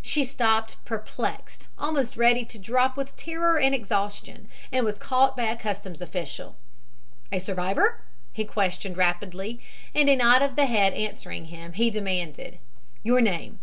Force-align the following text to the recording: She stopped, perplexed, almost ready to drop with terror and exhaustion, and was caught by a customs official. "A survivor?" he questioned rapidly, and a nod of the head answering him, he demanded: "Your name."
She 0.00 0.24
stopped, 0.24 0.82
perplexed, 0.86 1.66
almost 1.78 2.16
ready 2.16 2.46
to 2.46 2.58
drop 2.58 2.96
with 2.96 3.14
terror 3.18 3.58
and 3.58 3.74
exhaustion, 3.74 4.48
and 4.72 4.82
was 4.82 4.96
caught 4.96 5.36
by 5.36 5.42
a 5.44 5.58
customs 5.58 6.00
official. 6.00 6.56
"A 7.30 7.38
survivor?" 7.38 8.00
he 8.32 8.46
questioned 8.46 8.96
rapidly, 8.96 9.60
and 9.94 10.08
a 10.08 10.16
nod 10.16 10.40
of 10.40 10.56
the 10.56 10.64
head 10.64 10.94
answering 10.94 11.48
him, 11.48 11.74
he 11.74 11.90
demanded: 11.90 12.58
"Your 13.02 13.20
name." 13.20 13.58